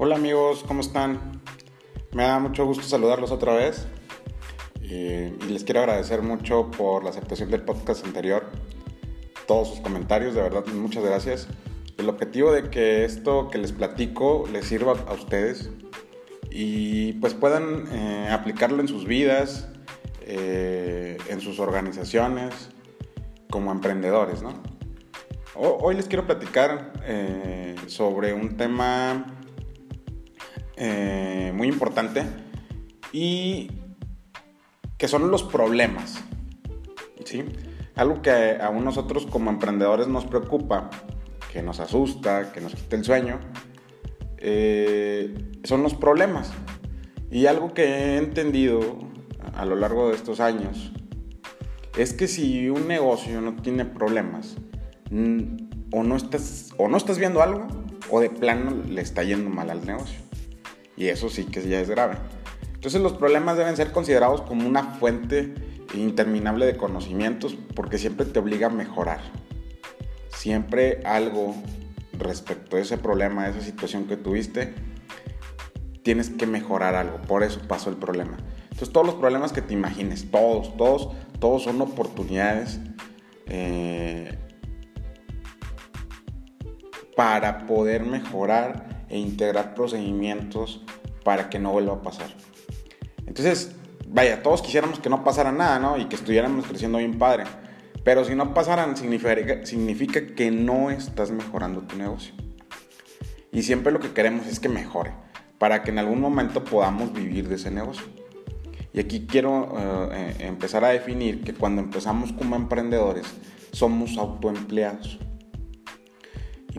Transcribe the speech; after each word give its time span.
Hola 0.00 0.14
amigos, 0.14 0.62
¿cómo 0.62 0.80
están? 0.80 1.42
Me 2.12 2.22
da 2.22 2.38
mucho 2.38 2.64
gusto 2.64 2.84
saludarlos 2.84 3.32
otra 3.32 3.52
vez 3.54 3.88
eh, 4.80 5.36
y 5.40 5.50
les 5.50 5.64
quiero 5.64 5.80
agradecer 5.80 6.22
mucho 6.22 6.70
por 6.70 7.02
la 7.02 7.10
aceptación 7.10 7.50
del 7.50 7.62
podcast 7.62 8.06
anterior, 8.06 8.46
todos 9.48 9.70
sus 9.70 9.80
comentarios, 9.80 10.36
de 10.36 10.42
verdad, 10.42 10.64
muchas 10.66 11.02
gracias. 11.02 11.48
El 11.96 12.08
objetivo 12.08 12.52
de 12.52 12.70
que 12.70 13.04
esto 13.04 13.48
que 13.50 13.58
les 13.58 13.72
platico 13.72 14.44
les 14.52 14.66
sirva 14.66 14.92
a 14.92 15.14
ustedes 15.14 15.68
y 16.48 17.14
pues 17.14 17.34
puedan 17.34 17.88
eh, 17.90 18.28
aplicarlo 18.30 18.80
en 18.80 18.86
sus 18.86 19.04
vidas, 19.04 19.66
eh, 20.20 21.18
en 21.28 21.40
sus 21.40 21.58
organizaciones, 21.58 22.70
como 23.50 23.72
emprendedores, 23.72 24.42
¿no? 24.42 24.62
Hoy 25.56 25.96
les 25.96 26.06
quiero 26.06 26.24
platicar 26.24 26.92
sobre 27.88 28.32
un 28.32 28.56
tema 28.56 29.37
muy 31.54 31.68
importante 31.68 32.24
y 33.12 33.70
que 34.96 35.08
son 35.08 35.30
los 35.30 35.42
problemas. 35.44 36.22
¿sí? 37.24 37.44
Algo 37.94 38.20
que 38.22 38.58
a 38.60 38.70
nosotros 38.70 39.26
como 39.26 39.50
emprendedores 39.50 40.08
nos 40.08 40.26
preocupa, 40.26 40.90
que 41.52 41.62
nos 41.62 41.80
asusta, 41.80 42.52
que 42.52 42.60
nos 42.60 42.74
quita 42.74 42.96
el 42.96 43.04
sueño, 43.04 43.40
eh, 44.38 45.34
son 45.64 45.82
los 45.82 45.94
problemas. 45.94 46.52
Y 47.30 47.46
algo 47.46 47.74
que 47.74 47.84
he 47.84 48.16
entendido 48.18 48.80
a 49.54 49.64
lo 49.64 49.76
largo 49.76 50.08
de 50.08 50.16
estos 50.16 50.40
años 50.40 50.92
es 51.96 52.12
que 52.12 52.28
si 52.28 52.68
un 52.70 52.86
negocio 52.86 53.40
no 53.40 53.56
tiene 53.56 53.84
problemas, 53.84 54.56
o 55.90 56.02
no 56.02 56.16
estás, 56.16 56.70
o 56.76 56.88
no 56.88 56.96
estás 56.96 57.18
viendo 57.18 57.42
algo, 57.42 57.66
o 58.10 58.20
de 58.20 58.30
plano 58.30 58.82
le 58.88 59.00
está 59.00 59.22
yendo 59.24 59.50
mal 59.50 59.70
al 59.70 59.84
negocio. 59.84 60.27
Y 60.98 61.08
eso 61.08 61.30
sí 61.30 61.44
que 61.44 61.66
ya 61.66 61.80
es 61.80 61.88
grave. 61.88 62.16
Entonces 62.74 63.00
los 63.00 63.12
problemas 63.12 63.56
deben 63.56 63.76
ser 63.76 63.92
considerados 63.92 64.42
como 64.42 64.66
una 64.66 64.82
fuente 64.82 65.54
interminable 65.94 66.66
de 66.66 66.76
conocimientos 66.76 67.56
porque 67.76 67.98
siempre 67.98 68.26
te 68.26 68.40
obliga 68.40 68.66
a 68.66 68.70
mejorar. 68.70 69.20
Siempre 70.28 71.00
algo 71.04 71.54
respecto 72.18 72.76
a 72.76 72.80
ese 72.80 72.98
problema, 72.98 73.44
a 73.44 73.50
esa 73.50 73.60
situación 73.60 74.06
que 74.06 74.16
tuviste, 74.16 74.74
tienes 76.02 76.30
que 76.30 76.48
mejorar 76.48 76.96
algo. 76.96 77.18
Por 77.22 77.44
eso 77.44 77.60
pasó 77.68 77.90
el 77.90 77.96
problema. 77.96 78.36
Entonces 78.64 78.90
todos 78.90 79.06
los 79.06 79.14
problemas 79.14 79.52
que 79.52 79.62
te 79.62 79.74
imagines, 79.74 80.28
todos, 80.32 80.76
todos, 80.76 81.10
todos 81.38 81.62
son 81.62 81.80
oportunidades 81.80 82.80
eh, 83.46 84.36
para 87.14 87.66
poder 87.66 88.04
mejorar 88.04 88.97
e 89.08 89.18
integrar 89.18 89.74
procedimientos 89.74 90.82
para 91.24 91.50
que 91.50 91.58
no 91.58 91.72
vuelva 91.72 91.94
a 91.94 92.02
pasar. 92.02 92.28
Entonces, 93.26 93.74
vaya, 94.06 94.42
todos 94.42 94.62
quisiéramos 94.62 95.00
que 95.00 95.10
no 95.10 95.24
pasara 95.24 95.52
nada, 95.52 95.78
¿no? 95.78 95.98
Y 95.98 96.06
que 96.06 96.16
estuviéramos 96.16 96.66
creciendo 96.66 96.98
bien 96.98 97.18
padre. 97.18 97.44
Pero 98.04 98.24
si 98.24 98.34
no 98.34 98.54
pasaran, 98.54 98.96
significa, 98.96 99.66
significa 99.66 100.26
que 100.34 100.50
no 100.50 100.90
estás 100.90 101.30
mejorando 101.30 101.82
tu 101.82 101.96
negocio. 101.96 102.34
Y 103.52 103.62
siempre 103.62 103.92
lo 103.92 104.00
que 104.00 104.12
queremos 104.12 104.46
es 104.46 104.60
que 104.60 104.68
mejore, 104.68 105.12
para 105.58 105.82
que 105.82 105.90
en 105.90 105.98
algún 105.98 106.20
momento 106.20 106.64
podamos 106.64 107.12
vivir 107.12 107.48
de 107.48 107.56
ese 107.56 107.70
negocio. 107.70 108.06
Y 108.92 109.00
aquí 109.00 109.26
quiero 109.26 109.74
eh, 110.12 110.36
eh, 110.38 110.46
empezar 110.46 110.84
a 110.84 110.88
definir 110.88 111.42
que 111.42 111.54
cuando 111.54 111.82
empezamos 111.82 112.32
como 112.32 112.56
emprendedores, 112.56 113.26
somos 113.72 114.16
autoempleados. 114.16 115.18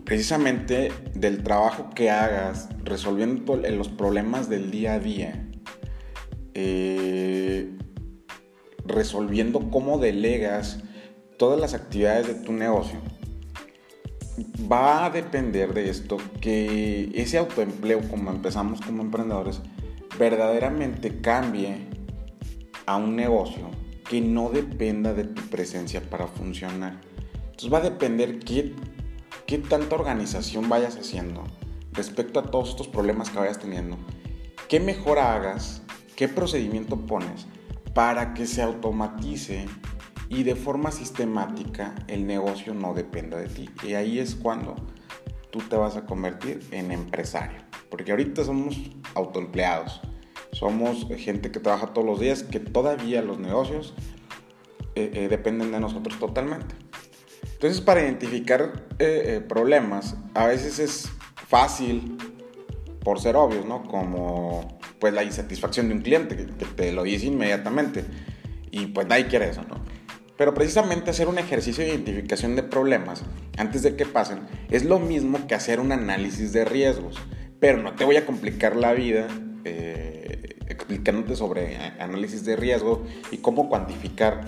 Precisamente 0.04 0.92
del 1.14 1.42
trabajo 1.42 1.90
que 1.94 2.10
hagas 2.10 2.68
resolviendo 2.84 3.56
los 3.56 3.88
problemas 3.88 4.48
del 4.48 4.70
día 4.70 4.94
a 4.94 4.98
día, 4.98 5.48
eh, 6.54 7.70
resolviendo 8.84 9.70
cómo 9.70 9.98
delegas 9.98 10.80
todas 11.38 11.60
las 11.60 11.74
actividades 11.74 12.26
de 12.26 12.34
tu 12.34 12.52
negocio, 12.52 13.00
va 14.70 15.06
a 15.06 15.10
depender 15.10 15.74
de 15.74 15.90
esto 15.90 16.16
que 16.40 17.10
ese 17.14 17.38
autoempleo, 17.38 18.00
como 18.08 18.30
empezamos 18.30 18.80
como 18.80 19.02
emprendedores, 19.02 19.60
verdaderamente 20.18 21.20
cambie 21.20 21.86
a 22.86 22.96
un 22.96 23.16
negocio 23.16 23.70
que 24.08 24.20
no 24.20 24.50
dependa 24.50 25.14
de 25.14 25.24
tu 25.24 25.42
presencia 25.42 26.00
para 26.00 26.26
funcionar. 26.26 27.00
Entonces 27.44 27.72
va 27.72 27.78
a 27.78 27.82
depender 27.82 28.38
qué, 28.40 28.74
qué 29.50 29.58
tanta 29.58 29.96
organización 29.96 30.70
vayas 30.70 30.96
haciendo 30.96 31.44
respecto 31.92 32.40
a 32.40 32.44
todos 32.44 32.70
estos 32.70 32.88
problemas 32.88 33.28
que 33.28 33.38
vayas 33.38 33.58
teniendo, 33.58 33.98
qué 34.68 34.80
mejor 34.80 35.18
hagas 35.18 35.82
¿Qué 36.20 36.28
procedimiento 36.28 36.98
pones 36.98 37.46
para 37.94 38.34
que 38.34 38.46
se 38.46 38.60
automatice 38.60 39.64
y 40.28 40.42
de 40.42 40.54
forma 40.54 40.90
sistemática 40.90 41.94
el 42.08 42.26
negocio 42.26 42.74
no 42.74 42.92
dependa 42.92 43.38
de 43.38 43.48
ti? 43.48 43.70
Y 43.82 43.94
ahí 43.94 44.18
es 44.18 44.34
cuando 44.34 44.76
tú 45.50 45.60
te 45.60 45.76
vas 45.76 45.96
a 45.96 46.04
convertir 46.04 46.60
en 46.72 46.92
empresario. 46.92 47.62
Porque 47.88 48.10
ahorita 48.10 48.44
somos 48.44 48.76
autoempleados. 49.14 50.02
Somos 50.52 51.06
gente 51.16 51.50
que 51.50 51.58
trabaja 51.58 51.86
todos 51.86 52.06
los 52.06 52.20
días, 52.20 52.42
que 52.42 52.60
todavía 52.60 53.22
los 53.22 53.38
negocios 53.38 53.94
eh, 54.94 55.10
eh, 55.14 55.28
dependen 55.28 55.72
de 55.72 55.80
nosotros 55.80 56.18
totalmente. 56.18 56.74
Entonces, 57.60 57.82
para 57.82 58.00
identificar 58.00 58.86
eh, 58.98 59.44
problemas, 59.46 60.16
a 60.32 60.46
veces 60.46 60.78
es 60.78 61.10
fácil, 61.46 62.16
por 63.04 63.20
ser 63.20 63.36
obvios, 63.36 63.66
¿no? 63.66 63.82
Como 63.84 64.78
pues 64.98 65.12
la 65.12 65.24
insatisfacción 65.24 65.88
de 65.88 65.94
un 65.94 66.00
cliente 66.00 66.36
que, 66.36 66.44
te 66.44 66.92
lo 66.92 67.02
dice 67.02 67.26
inmediatamente 67.26 68.04
y 68.70 68.86
pues 68.86 69.06
nadie 69.06 69.26
quiere 69.26 69.50
eso, 69.50 69.62
¿no? 69.68 69.84
Pero 70.38 70.54
precisamente 70.54 71.10
hacer 71.10 71.28
un 71.28 71.38
ejercicio 71.38 71.84
de 71.84 71.90
identificación 71.90 72.56
de 72.56 72.62
problemas 72.62 73.24
antes 73.58 73.82
de 73.82 73.94
que 73.94 74.06
pasen 74.06 74.40
es 74.70 74.84
lo 74.84 74.98
mismo 74.98 75.46
que 75.46 75.54
hacer 75.54 75.80
un 75.80 75.92
análisis 75.92 76.54
de 76.54 76.64
riesgos. 76.64 77.16
Pero 77.58 77.82
no 77.82 77.94
te 77.94 78.04
voy 78.04 78.16
a 78.16 78.24
complicar 78.24 78.74
la 78.74 78.94
vida 78.94 79.28
eh, 79.64 80.56
explicándote 80.66 81.36
sobre 81.36 81.76
análisis 81.98 82.44
de 82.46 82.56
riesgo 82.56 83.04
y 83.30 83.38
cómo 83.38 83.68
cuantificar 83.68 84.46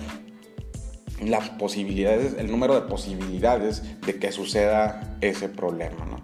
las 1.31 1.49
posibilidades, 1.49 2.35
el 2.37 2.49
número 2.51 2.75
de 2.75 2.81
posibilidades 2.81 3.83
de 4.01 4.19
que 4.19 4.31
suceda 4.31 5.17
ese 5.21 5.49
problema, 5.49 6.05
¿no? 6.05 6.21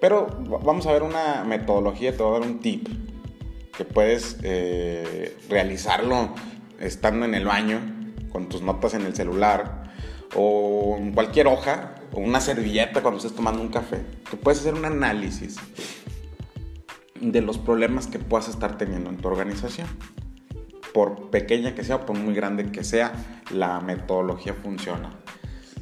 Pero 0.00 0.26
vamos 0.64 0.86
a 0.86 0.92
ver 0.92 1.02
una 1.02 1.44
metodología, 1.44 2.16
te 2.16 2.22
voy 2.22 2.36
a 2.36 2.38
dar 2.40 2.48
un 2.48 2.60
tip 2.60 2.88
que 3.76 3.84
puedes 3.84 4.38
eh, 4.42 5.36
realizarlo 5.48 6.34
estando 6.80 7.24
en 7.24 7.34
el 7.34 7.44
baño, 7.44 7.80
con 8.30 8.48
tus 8.48 8.62
notas 8.62 8.94
en 8.94 9.02
el 9.02 9.14
celular, 9.14 9.92
o 10.34 10.96
en 10.98 11.12
cualquier 11.12 11.46
hoja, 11.46 11.94
o 12.12 12.20
una 12.20 12.40
servilleta 12.40 13.02
cuando 13.02 13.18
estés 13.18 13.34
tomando 13.34 13.60
un 13.60 13.68
café. 13.68 14.02
Que 14.30 14.36
puedes 14.36 14.60
hacer 14.60 14.74
un 14.74 14.84
análisis 14.84 15.56
de 17.20 17.40
los 17.40 17.58
problemas 17.58 18.06
que 18.06 18.18
puedas 18.18 18.48
estar 18.48 18.78
teniendo 18.78 19.10
en 19.10 19.16
tu 19.16 19.28
organización. 19.28 19.88
Por 20.92 21.30
pequeña 21.30 21.74
que 21.74 21.84
sea 21.84 22.06
por 22.06 22.16
muy 22.16 22.34
grande 22.34 22.70
que 22.70 22.84
sea, 22.84 23.12
la 23.50 23.80
metodología 23.80 24.54
funciona. 24.54 25.10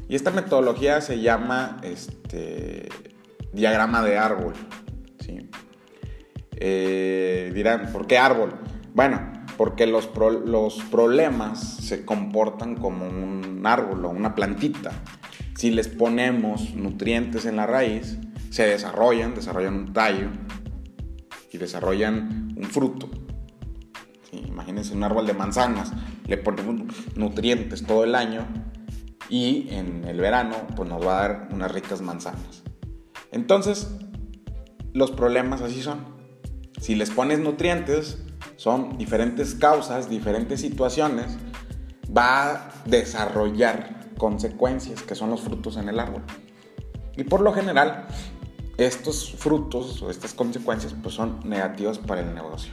Y 0.08 0.14
esta 0.14 0.30
metodología 0.30 1.00
se 1.00 1.20
llama 1.20 1.78
este, 1.82 2.88
diagrama 3.52 4.02
de 4.02 4.18
árbol. 4.18 4.54
Eh, 6.58 7.52
dirán, 7.54 7.92
¿por 7.92 8.06
qué 8.06 8.16
árbol? 8.18 8.54
Bueno, 8.94 9.20
porque 9.56 9.86
los, 9.86 10.10
los 10.46 10.82
problemas 10.90 11.76
se 11.76 12.04
comportan 12.04 12.76
como 12.76 13.06
un 13.06 13.62
árbol 13.64 14.04
o 14.06 14.10
una 14.10 14.34
plantita. 14.34 14.92
Si 15.56 15.70
les 15.70 15.88
ponemos 15.88 16.74
nutrientes 16.74 17.44
en 17.46 17.56
la 17.56 17.66
raíz, 17.66 18.18
se 18.50 18.66
desarrollan, 18.66 19.34
desarrollan 19.34 19.74
un 19.74 19.92
tallo 19.92 20.28
y 21.52 21.58
desarrollan 21.58 22.54
un 22.56 22.64
fruto. 22.64 23.08
Imagínense 24.46 24.94
un 24.94 25.04
árbol 25.04 25.26
de 25.26 25.34
manzanas, 25.34 25.92
le 26.26 26.36
ponemos 26.36 26.76
nutrientes 27.14 27.84
todo 27.84 28.04
el 28.04 28.14
año 28.14 28.46
y 29.28 29.68
en 29.70 30.04
el 30.04 30.20
verano 30.20 30.56
pues 30.76 30.88
nos 30.88 31.04
va 31.04 31.18
a 31.18 31.28
dar 31.28 31.48
unas 31.52 31.70
ricas 31.70 32.00
manzanas. 32.00 32.62
Entonces, 33.32 33.96
los 34.92 35.10
problemas 35.10 35.60
así 35.60 35.82
son. 35.82 36.16
Si 36.80 36.94
les 36.94 37.10
pones 37.10 37.38
nutrientes, 37.38 38.18
son 38.56 38.96
diferentes 38.98 39.54
causas, 39.54 40.08
diferentes 40.08 40.60
situaciones, 40.60 41.36
va 42.16 42.50
a 42.50 42.70
desarrollar 42.86 44.12
consecuencias 44.16 45.02
que 45.02 45.14
son 45.14 45.30
los 45.30 45.42
frutos 45.42 45.76
en 45.76 45.88
el 45.88 46.00
árbol. 46.00 46.22
Y 47.16 47.24
por 47.24 47.40
lo 47.40 47.52
general, 47.52 48.06
estos 48.78 49.32
frutos 49.32 50.02
o 50.02 50.10
estas 50.10 50.34
consecuencias 50.34 50.94
pues 51.02 51.14
son 51.14 51.40
negativas 51.44 51.98
para 51.98 52.20
el 52.20 52.34
negocio. 52.34 52.72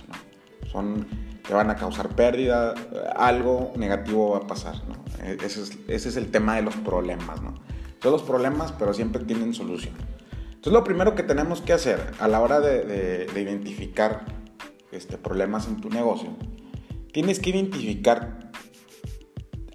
Te 1.48 1.54
van 1.54 1.70
a 1.70 1.76
causar 1.76 2.10
pérdida, 2.16 2.74
algo 3.16 3.74
negativo 3.76 4.32
va 4.32 4.38
a 4.38 4.48
pasar. 4.48 4.76
E-, 5.22 5.38
ese, 5.46 5.64
es, 5.88 6.16
el 6.16 6.32
tema 6.32 6.56
de 6.56 6.62
los 6.62 6.76
problemas. 6.76 7.42
¿no? 7.42 7.56
Son 8.02 8.12
los 8.12 8.24
problemas, 8.24 8.72
pero 8.74 8.94
siempre 8.94 9.24
tienen 9.24 9.54
solución. 9.54 9.94
Entonces 10.64 10.74
lo 10.74 10.84
primero 10.84 11.16
que 11.16 11.24
tenemos 11.24 11.62
que 11.62 11.74
hacer 11.74 12.00
a 12.20 12.28
la 12.28 12.40
hora 12.40 12.62
de, 12.62 13.28
identificar 13.36 14.26
este, 14.92 15.18
problemas 15.18 15.68
en 15.68 15.82
tu 15.82 15.90
negocio, 15.90 16.30
tienes 17.12 17.40
que 17.40 17.50
identificar 17.50 18.52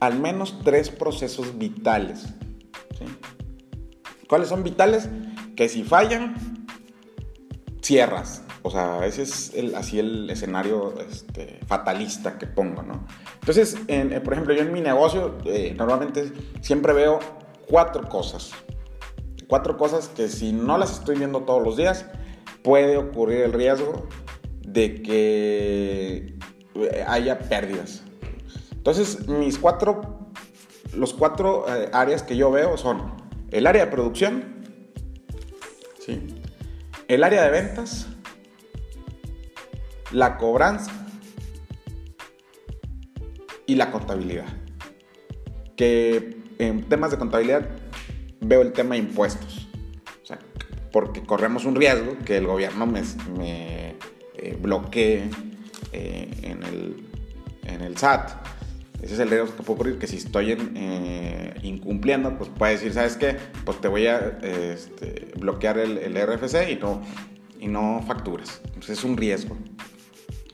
al 0.00 0.18
menos 0.18 0.60
tres 0.64 0.88
procesos 0.88 1.58
vitales. 1.58 2.26
¿Cuáles 4.28 4.48
son 4.48 4.62
vitales? 4.62 5.08
Que 5.56 5.68
si 5.68 5.84
fallan, 5.84 6.34
cierras. 7.82 8.42
O 8.68 8.70
sea, 8.70 9.06
ese 9.06 9.22
es 9.22 9.54
así 9.74 9.98
el 9.98 10.28
escenario 10.28 10.92
este, 11.00 11.58
fatalista 11.66 12.36
que 12.36 12.46
pongo, 12.46 12.82
¿no? 12.82 13.06
Entonces, 13.40 13.78
eh, 13.88 14.20
por 14.22 14.34
ejemplo, 14.34 14.52
yo 14.52 14.60
en 14.60 14.74
mi 14.74 14.82
negocio 14.82 15.38
eh, 15.46 15.74
normalmente 15.74 16.30
siempre 16.60 16.92
veo 16.92 17.18
cuatro 17.66 18.06
cosas 18.10 18.52
Cuatro 19.46 19.78
cosas 19.78 20.08
que 20.08 20.28
si 20.28 20.52
no 20.52 20.76
las 20.76 20.98
estoy 20.98 21.16
viendo 21.16 21.44
todos 21.44 21.64
los 21.64 21.78
días, 21.78 22.04
puede 22.62 22.98
ocurrir 22.98 23.40
el 23.40 23.54
riesgo 23.54 24.06
de 24.60 25.00
que 25.00 26.36
eh, 26.74 27.04
haya 27.08 27.38
pérdidas. 27.38 28.02
Entonces, 28.72 29.26
mis 29.28 29.56
cuatro, 29.56 30.30
los 30.94 31.14
cuatro 31.14 31.64
áreas 31.94 32.22
que 32.22 32.36
yo 32.36 32.50
veo 32.50 32.76
son 32.76 33.14
el 33.50 33.66
área 33.66 33.86
de 33.86 33.90
producción, 33.90 34.44
el 37.08 37.24
área 37.24 37.44
de 37.44 37.50
ventas, 37.50 38.08
la 40.12 40.36
cobranza 40.36 40.92
y 43.66 43.74
la 43.74 43.90
contabilidad. 43.90 44.46
Que 45.76 46.38
en 46.58 46.88
temas 46.88 47.10
de 47.10 47.18
contabilidad 47.18 47.68
veo 48.40 48.62
el 48.62 48.72
tema 48.72 48.94
de 48.94 49.02
impuestos. 49.02 49.66
Porque 50.90 51.22
corremos 51.22 51.66
un 51.66 51.76
riesgo 51.76 52.16
que 52.24 52.38
el 52.38 52.46
gobierno 52.46 52.86
me, 52.86 53.02
eh, 54.38 54.58
bloquee 54.60 55.28
eh, 55.92 56.30
en, 56.42 56.62
el, 56.62 57.06
en 57.64 57.82
el 57.82 57.96
SAT. 57.98 58.30
Ese 59.02 59.14
es 59.14 59.20
el 59.20 59.28
riesgo 59.28 59.54
que 59.54 59.62
puede 59.62 59.72
ocurrir, 59.74 59.98
que 59.98 60.06
si 60.06 60.16
estoy 60.16 60.56
eh, 60.74 61.54
incumpliendo, 61.62 62.36
pues 62.36 62.50
puede 62.50 62.72
decir, 62.72 62.92
¿sabes 62.94 63.16
qué? 63.16 63.36
Pues 63.64 63.80
te 63.80 63.86
voy 63.86 64.06
a 64.06 64.38
este, 64.42 65.30
bloquear 65.38 65.78
el, 65.78 65.98
el, 65.98 66.16
RFC 66.16 66.70
y 66.70 66.76
no, 66.76 67.02
y 67.60 67.68
no 67.68 68.02
facturas. 68.06 68.60
Entonces 68.64 68.98
es 68.98 69.04
un 69.04 69.16
riesgo. 69.16 69.56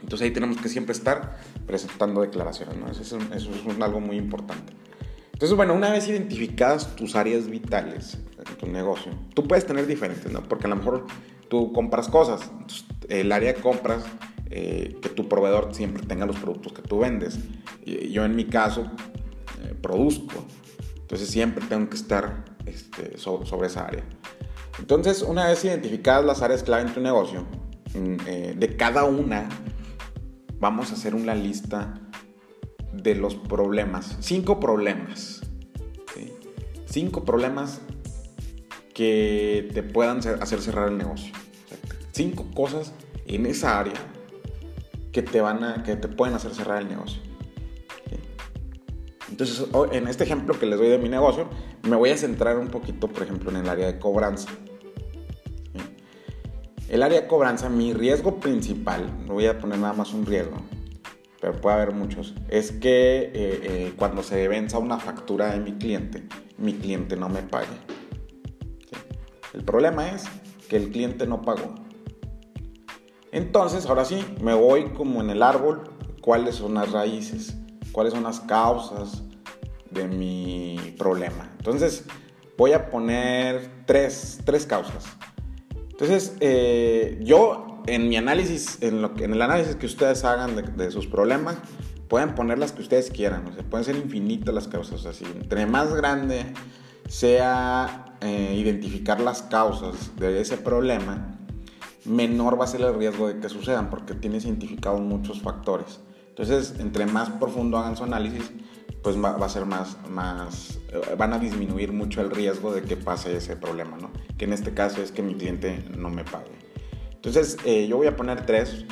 Entonces 0.05 0.27
ahí 0.27 0.33
tenemos 0.33 0.59
que 0.59 0.69
siempre 0.69 0.93
estar 0.93 1.39
presentando 1.67 2.21
declaraciones, 2.21 2.77
¿no? 2.77 2.91
Eso 2.91 3.01
es, 3.01 3.12
eso 3.12 3.51
es 3.51 3.81
algo 3.81 4.01
muy 4.01 4.19
importante. 4.19 4.75
Entonces, 5.33 5.56
bueno, 5.56 5.73
una 5.73 5.91
vez 5.91 6.06
identificadas 6.09 6.95
tus 6.95 7.17
áreas 7.17 7.49
vitales 7.49 8.19
en 8.39 8.56
tu 8.56 8.67
negocio, 8.67 9.12
tú 9.35 9.49
puedes 9.49 9.67
tener 9.67 9.87
diferentes, 9.87 10.31
¿no? 10.31 10.43
Porque 10.43 10.67
a 10.67 10.69
lo 10.69 10.77
mejor 10.77 11.06
tú 11.49 11.73
compras 11.73 12.09
cosas, 12.09 12.53
el 13.09 13.33
área 13.33 13.55
de 13.55 13.61
compras, 13.61 14.05
eh, 14.51 14.99
que 15.01 15.09
tu 15.09 15.27
proveedor 15.27 15.75
siempre 15.75 16.05
tenga 16.05 16.27
los 16.27 16.37
productos 16.37 16.75
que 16.75 16.83
tú 16.83 16.99
vendes. 16.99 17.39
Yo 17.85 18.27
en 18.27 18.37
mi 18.37 18.45
caso 18.45 18.83
eh, 19.62 19.75
produzco, 19.81 20.45
entonces 21.00 21.31
siempre 21.31 21.65
tengo 21.67 21.89
que 21.89 21.97
estar 21.97 22.45
este, 22.67 23.17
sobre, 23.17 23.67
esa 23.67 23.87
área. 23.87 24.05
Entonces, 24.79 25.23
una 25.23 25.47
vez 25.47 25.65
identificadas 25.65 26.25
las 26.27 26.43
áreas 26.43 26.62
clave 26.62 26.83
en 26.83 26.93
tu 26.93 27.00
negocio, 27.00 27.47
eh, 27.95 28.55
de 28.57 28.77
cada 28.77 29.05
una 29.05 29.49
vamos 30.59 30.91
a 30.91 30.95
hacer 30.95 31.15
una 31.15 31.35
lista 31.35 32.01
de 32.93 33.15
los 33.15 33.35
problemas. 33.35 34.17
Cinco 34.21 34.61
problemas. 34.61 35.43
Cinco 36.87 37.25
problemas 37.25 37.81
que 38.93 39.69
te 39.75 39.83
puedan 39.83 40.19
hacer 40.41 40.61
cerrar 40.61 40.89
el 40.89 40.99
negocio. 40.99 41.33
cinco 42.12 42.47
cosas 42.55 42.93
en 43.27 43.47
esa 43.47 43.81
área 43.81 43.95
que 45.11 45.23
te, 45.23 45.41
van 45.41 45.65
a, 45.65 45.83
que 45.83 45.97
te 45.97 46.09
pueden 46.09 46.35
hacer 46.35 46.55
cerrar 46.55 46.83
el 46.83 46.89
negocio. 46.89 47.21
Entonces, 49.29 49.67
en 49.91 50.07
este 50.07 50.23
ejemplo 50.23 50.57
que 50.59 50.67
les 50.67 50.79
doy 50.79 50.89
de 50.89 50.99
mi 50.99 51.09
negocio, 51.09 51.49
me 51.83 51.97
voy 51.97 52.11
a 52.11 52.17
centrar 52.17 52.57
un 52.57 52.69
poquito, 52.69 53.09
por 53.09 53.25
ejemplo, 53.25 53.50
en 53.50 53.57
el 53.57 53.69
área 53.69 53.87
de 53.87 53.99
cobranza. 53.99 54.49
El 56.89 57.03
área 57.03 57.23
de 57.23 57.27
cobranza, 57.27 57.71
mi 57.71 57.95
riesgo 57.95 58.41
principal, 58.41 59.11
no 59.27 59.35
voy 59.35 59.47
a 59.47 59.59
poner 59.59 59.79
nada 59.79 59.95
más 59.95 60.13
un 60.13 60.27
riesgo, 60.27 60.59
pero 61.41 61.59
puede 61.59 61.77
haber 61.77 61.93
muchos, 61.93 62.35
es 62.49 62.73
que 62.73 63.23
eh, 63.23 63.33
eh, 63.35 63.95
cuando 63.97 64.23
se 64.23 64.47
venza 64.49 64.79
una 64.79 64.99
factura 64.99 65.53
de 65.53 65.61
mi 65.61 65.73
cliente, 65.73 66.25
mi 66.59 66.75
cliente 66.75 67.17
no 67.17 67.31
me 67.31 67.43
pague. 67.43 67.77
El 69.55 69.65
problema 69.65 70.11
es 70.11 70.25
que 70.69 70.77
el 70.77 70.91
cliente 70.91 71.27
no 71.27 71.41
pagó. 71.41 71.75
Entonces, 73.33 73.87
ahora 73.87 74.05
sí, 74.05 74.23
me 74.43 74.53
voy 74.53 74.91
como 74.91 75.23
en 75.23 75.31
el 75.31 75.43
árbol, 75.43 75.91
cuáles 76.21 76.57
son 76.57 76.75
las 76.75 76.93
raíces, 76.93 77.57
cuáles 77.93 78.13
son 78.13 78.25
las 78.25 78.41
causas 78.41 79.23
de 79.91 80.07
mi 80.07 80.95
problema. 80.99 81.51
Entonces, 81.59 82.05
voy 82.59 82.73
a 82.73 82.91
poner 82.91 83.71
tres, 83.87 84.41
tres 84.45 84.67
causas. 84.67 85.05
Entonces, 85.94 86.37
eh, 86.41 87.20
yo 87.23 87.81
en 87.87 88.08
mi 88.08 88.17
análisis, 88.17 88.79
en, 88.81 89.00
lo 89.00 89.12
en 89.17 89.32
el 89.32 89.41
análisis 89.41 89.76
que 89.76 89.87
ustedes 89.87 90.25
hagan 90.25 90.56
de, 90.76 90.91
sus 90.91 91.06
problemas, 91.06 91.56
pueden 92.08 92.35
poner 92.35 92.58
las 92.58 92.73
que 92.73 92.82
ustedes 92.82 93.11
quieran, 93.11 93.46
o 93.46 93.52
sea, 93.55 93.62
pueden 93.62 93.85
ser 93.85 93.94
infinitas 93.94 94.52
las 94.52 94.67
causas, 94.67 95.06
así, 95.06 95.25
entre 95.25 95.67
más 95.67 95.94
grande 95.94 96.46
sea 97.08 98.17
eh, 98.23 98.56
identificar 98.58 99.20
las 99.20 99.43
causas 99.43 100.17
de 100.17 100.41
ese 100.41 100.56
problema, 100.56 101.38
menor 102.05 102.58
va 102.58 102.64
a 102.64 102.67
ser 102.67 102.81
el 102.81 102.93
riesgo 102.97 103.29
de 103.29 103.38
que 103.38 103.49
sucedan, 103.49 103.88
porque 103.88 104.14
tiene 104.14 104.38
identificado 104.38 104.99
muchos 104.99 105.40
factores. 105.43 106.00
Entonces, 106.31 106.75
entre 106.81 107.06
más 107.06 107.31
profundo 107.31 107.79
hagan 107.79 107.97
su 107.97 108.02
análisis, 108.02 108.50
pues 109.05 109.23
va, 109.23 109.37
a 109.37 109.49
ser 109.51 109.67
más, 109.67 109.99
más, 110.09 110.81
eh, 110.89 111.15
van 111.17 111.35
a 111.35 111.39
disminuir 111.39 111.93
mucho 111.93 112.23
el 112.23 112.31
riesgo 112.31 112.73
de 112.73 112.83
que 112.83 112.97
pase 112.97 113.37
ese 113.37 113.55
problema, 113.55 113.99
¿no? 113.99 114.11
Que 114.39 114.47
en 114.47 114.55
este 114.55 114.73
caso 114.73 115.03
es 115.03 115.12
que 115.12 115.23
mi 115.23 115.35
cliente 115.35 115.85
no 115.95 116.09
me 116.09 116.25
pague. 116.25 116.51
Entonces, 117.12 117.59
eh, 117.67 117.87
yo 117.87 117.99
voy 117.99 118.06
a 118.06 118.17
poner 118.17 118.47
tres 118.47 118.87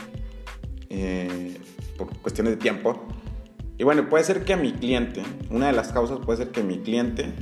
eh, 0.91 1.56
por 1.97 2.14
cuestiones 2.19 2.53
de 2.53 2.56
tiempo. 2.59 3.06
Y 3.79 3.85
bueno, 3.85 4.11
puede 4.11 4.23
ser 4.23 4.44
que 4.44 4.53
a 4.53 4.59
mi 4.59 4.73
cliente, 4.73 5.23
una 5.49 5.69
de 5.69 5.73
las 5.73 5.93
causas 5.93 6.19
puede 6.19 6.37
ser 6.37 6.50
que 6.50 6.62
mi 6.62 6.81
cliente, 6.81 7.32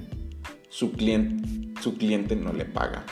su 0.69 0.93
cliente, 0.93 1.83
su 1.83 1.99
cliente 1.99 2.37
no 2.37 2.53
le 2.53 2.67
paga. 2.67 3.05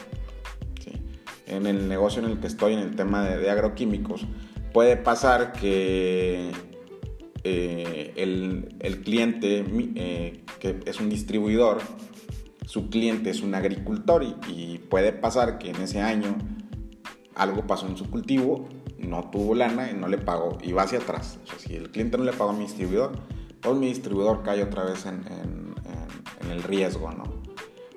En 1.49 1.67
el 1.67 1.89
negocio 1.89 2.23
en 2.23 2.31
el 2.31 2.39
que 2.39 2.47
estoy, 2.47 2.75
en 2.75 2.81
el 2.81 2.95
tema 2.95 3.25
de, 3.25 3.51
agroquímicos, 3.51 4.25
puede 4.73 4.97
pasar 4.97 5.53
que 5.53 6.53
eh, 7.45 8.13
el, 8.17 8.77
el, 8.81 9.01
cliente, 9.03 9.65
que 10.59 10.81
es 10.85 11.01
un 11.01 11.09
distribuidor, 11.09 11.79
su 12.67 12.91
cliente 12.91 13.31
es 13.31 13.43
un 13.43 13.55
agricultor 13.55 14.25
y 14.49 14.79
puede 14.79 15.13
pasar 15.13 15.59
que 15.59 15.71
en 15.71 15.77
ese 15.77 16.01
año 16.01 16.37
algo 17.35 17.67
pasó 17.67 17.87
en 17.87 17.97
su 17.97 18.11
cultivo, 18.11 18.69
no 18.99 19.31
tuvo 19.31 19.55
lana 19.55 19.91
y 19.91 19.95
no 19.95 20.09
le 20.09 20.19
pagó 20.19 20.59
y 20.63 20.73
va 20.73 20.83
hacia 20.83 20.99
atrás. 20.99 21.39
O 21.45 21.47
sea, 21.47 21.59
si 21.59 21.77
el 21.77 21.91
cliente 21.91 22.19
no 22.19 22.25
le 22.25 22.33
pagó 22.33 22.51
a 22.51 22.53
mi 22.53 22.65
distribuidor, 22.65 23.13
pues 23.61 23.77
mi 23.77 23.87
distribuidor 23.87 24.43
cae 24.43 24.63
otra 24.63 24.85
vez 24.85 25.07
en, 25.07 25.25
el 26.51 26.63
riesgo, 26.63 27.11
¿no? 27.13 27.25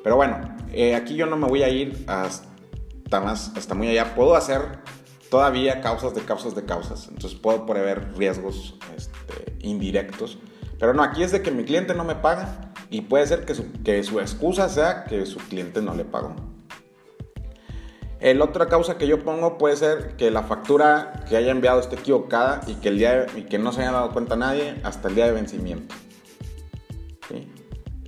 Pero 0.04 0.18
bueno, 0.18 0.40
eh, 0.74 0.94
aquí 0.94 1.16
yo 1.16 1.26
no 1.26 1.38
me 1.38 1.48
voy 1.48 1.64
a 1.64 1.70
ir 1.70 2.04
hasta, 2.08 3.22
más, 3.22 3.54
hasta 3.56 3.76
muy 3.76 3.88
allá. 3.88 4.14
Puedo 4.14 4.36
hacer 4.36 4.80
todavía 5.30 5.80
causas 5.80 6.14
de 6.14 6.22
causas 6.22 6.54
de 6.54 6.66
causas. 6.66 7.08
Entonces 7.08 7.40
puedo 7.40 7.66
prever 7.66 8.14
riesgos 8.18 8.76
este, 8.98 9.31
indirectos. 9.64 10.38
Pero 10.80 10.94
no, 10.94 11.04
aquí 11.04 11.24
es 11.24 11.32
de 11.32 11.42
que 11.42 11.52
mi 11.52 11.64
cliente 11.64 11.94
no 11.94 12.04
me 12.04 12.16
paga 12.16 12.74
y 12.90 13.02
puede 13.02 13.26
ser 13.28 13.46
que 13.46 13.56
su, 13.56 13.72
que 13.84 14.04
su 14.04 14.20
excusa 14.20 14.68
sea 14.68 15.06
que 15.06 15.26
su 15.26 15.40
cliente 15.40 15.82
no 15.82 15.94
le 15.94 16.06
pagó. 16.06 16.36
El 18.22 18.42
otra 18.42 18.68
causa 18.68 19.00
que 19.00 19.08
yo 19.08 19.24
pongo 19.24 19.58
puede 19.58 19.76
ser 19.76 20.16
que 20.16 20.30
la 20.30 20.44
factura 20.44 21.24
que 21.28 21.38
haya 21.38 21.52
enviado 21.52 21.80
esté 21.80 21.96
equivocada 21.96 22.62
y 22.68 22.76
que, 22.76 22.90
el 22.90 23.00
día 23.00 23.26
y 23.36 23.44
que 23.44 23.58
no 23.58 23.72
se 23.72 23.82
haya 23.82 23.92
dado 23.92 24.12
cuenta 24.12 24.36
nadie 24.36 24.76
hasta 24.84 25.08
el 25.08 25.16
día 25.16 25.26
de 25.26 25.32
vencimiento. 25.32 25.96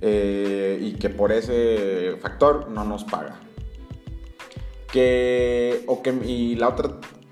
Eh, 0.00 0.78
y 0.80 0.92
que 0.92 1.08
por 1.08 1.32
ese 1.32 2.16
factor 2.20 2.68
no 2.68 2.84
nos 2.84 3.04
paga. 3.04 3.40
Que, 4.92 5.82
o 5.88 6.02
que, 6.02 6.10
y 6.10 6.54
la 6.54 6.68
otra 6.68 6.90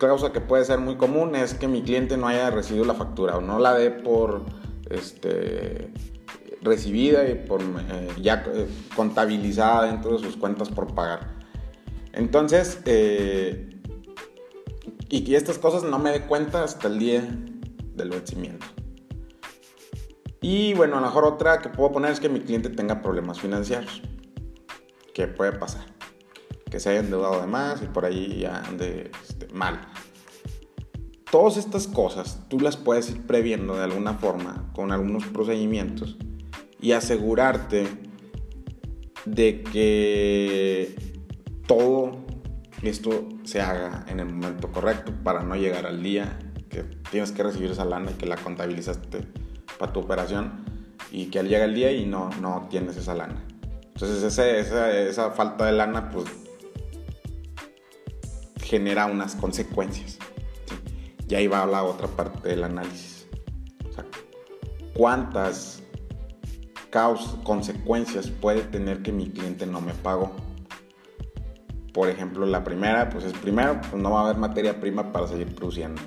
causa 0.09 0.33
que 0.33 0.41
puede 0.41 0.65
ser 0.65 0.79
muy 0.79 0.97
común 0.97 1.35
es 1.35 1.55
que 1.55 1.69
mi 1.69 1.83
cliente 1.83 2.17
no 2.17 2.29
haya 2.29 2.51
recibido 2.51 2.85
la 2.85 2.95
factura 2.95 3.37
o 3.37 3.41
no 3.41 3.59
la 3.59 3.75
dé 3.75 3.91
por 3.91 4.43
este, 4.91 5.93
recibida 6.63 7.29
y 7.29 7.35
por, 7.35 7.61
eh, 7.63 8.09
ya 8.21 8.45
eh, 8.55 8.69
contabilizada 8.95 9.87
dentro 9.87 10.13
de 10.13 10.25
sus 10.25 10.37
cuentas 10.37 10.69
por 10.69 10.95
pagar. 10.95 11.39
Entonces, 12.13 12.81
eh, 12.85 13.81
y 15.09 15.25
que 15.25 15.37
estas 15.37 15.59
cosas 15.59 15.83
no 15.83 15.99
me 15.99 16.11
dé 16.11 16.23
cuenta 16.23 16.65
hasta 16.65 16.89
el 16.89 16.99
día 16.99 17.23
del 17.95 18.11
vencimiento. 18.11 18.67
Y 20.41 20.75
bueno, 20.75 20.97
a 20.97 21.01
lo 21.01 21.07
mejor 21.07 21.25
otra 21.25 21.61
que 21.61 21.69
puedo 21.69 21.93
poner 21.93 22.13
es 22.13 22.21
que 22.21 22.29
mi 22.29 22.41
cliente 22.41 22.69
tenga 22.69 23.01
problemas 23.01 23.41
financieros. 23.41 24.03
¿Qué 25.15 25.29
puede 25.29 25.53
pasar? 25.53 25.85
Que 26.73 26.81
se 26.81 26.89
haya 26.89 27.01
endeudado 27.01 27.39
de 27.39 27.47
más 27.47 27.83
y 27.83 27.87
por 27.87 28.07
ahí 28.07 28.39
ya 28.41 28.63
ande 28.63 29.11
este, 29.23 29.47
mal. 29.53 29.79
Todas 31.31 31.59
estas 31.59 31.87
cosas 31.87 32.41
tú 32.49 32.61
las 32.61 32.79
puedes 32.79 33.11
ir 33.11 33.27
previendo 33.27 33.77
de 33.77 33.85
alguna 33.85 34.15
forma 34.15 34.71
con 34.73 34.91
algunos 34.91 35.27
procedimientos 35.27 36.17
y 36.81 36.93
asegurarte 36.93 37.87
de 39.27 39.63
que 39.63 40.97
todo 41.67 42.17
esto 42.81 43.29
se 43.45 43.61
haga 43.61 44.07
en 44.09 44.21
el 44.21 44.27
momento 44.33 44.73
correcto 44.73 45.13
para 45.23 45.43
no 45.43 45.57
llegar 45.57 45.85
al 45.85 46.03
día 46.03 46.39
que 46.71 46.85
tienes 47.11 47.33
que 47.33 47.43
recibir 47.43 47.71
esa 47.71 47.85
lana 47.85 48.13
y 48.13 48.15
que 48.15 48.25
la 48.25 48.37
contabilizaste 48.37 49.27
para 49.79 49.93
tu 49.93 50.01
operación 50.01 50.65
y 51.11 51.27
que 51.27 51.39
al 51.39 51.49
llegar 51.49 51.69
el 51.69 51.75
día 51.75 51.93
y 51.93 52.07
no, 52.07 52.31
no 52.41 52.67
tienes 52.71 52.97
esa 52.97 53.15
lana. 53.15 53.45
Entonces 53.95 54.23
esa, 54.23 54.91
esa, 54.91 55.31
falta 55.33 55.67
de 55.67 55.73
lana 55.73 56.11
pues 56.11 56.42
genera 58.73 59.05
unas 59.05 59.35
consecuencias. 59.35 60.17
Y 61.29 61.35
ahí 61.35 61.47
va 61.47 61.67
la 61.67 61.83
otra 61.83 62.09
parte 62.09 62.49
del 62.49 62.65
análisis. 62.65 63.27
¿cuántas 64.95 65.83
causas, 66.91 67.35
consecuencias 67.45 68.29
puede 68.29 68.63
tener 68.63 69.03
que 69.03 69.13
mi 69.13 69.29
cliente 69.29 69.67
no 69.67 69.83
me 69.83 69.93
pagó? 69.93 70.33
Por 71.93 72.09
ejemplo, 72.09 72.47
la 72.47 72.65
primera, 72.65 73.11
pues 73.11 73.25
es 73.25 73.35
primero, 73.35 73.79
pues 73.79 74.03
no 74.03 74.11
va 74.11 74.21
a 74.21 74.25
haber 74.25 74.39
materia 74.39 74.81
prima 74.81 75.13
para 75.13 75.27
seguir 75.27 75.55
produciendo. 75.55 76.01